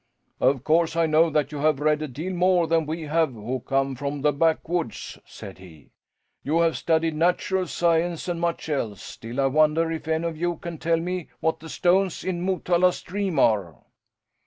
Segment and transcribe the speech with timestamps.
[0.39, 3.59] "Of course I know that you have read a deal more than have we who
[3.59, 5.91] come from the backwoods," said he.
[6.41, 10.55] "You have studied natural science and much else, still I wonder if any of you
[10.55, 13.75] can tell me what the stones in Motala Stream are?"